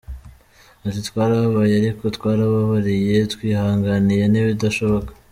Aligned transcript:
Ati 0.87 0.99
“Twarababaye 1.07 1.73
ariko 1.81 2.03
twarababariye, 2.17 3.17
twihanganiye 3.33 4.23
n’ibidashoboka. 4.29 5.11